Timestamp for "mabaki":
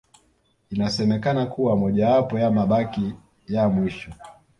2.51-3.13